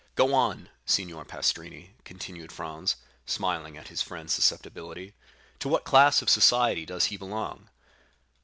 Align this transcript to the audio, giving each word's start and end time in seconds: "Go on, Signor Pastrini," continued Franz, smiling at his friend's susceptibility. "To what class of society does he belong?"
"Go 0.15 0.33
on, 0.33 0.69
Signor 0.83 1.25
Pastrini," 1.25 1.91
continued 2.05 2.51
Franz, 2.51 2.95
smiling 3.27 3.77
at 3.77 3.89
his 3.89 4.01
friend's 4.01 4.33
susceptibility. 4.33 5.13
"To 5.59 5.69
what 5.69 5.83
class 5.83 6.23
of 6.23 6.27
society 6.31 6.87
does 6.87 7.05
he 7.13 7.17
belong?" 7.17 7.69